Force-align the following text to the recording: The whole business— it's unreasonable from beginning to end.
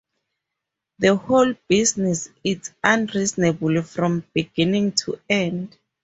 The 0.97 1.15
whole 1.15 1.53
business— 1.67 2.29
it's 2.43 2.71
unreasonable 2.83 3.83
from 3.83 4.23
beginning 4.33 4.93
to 4.93 5.19
end. 5.29 5.77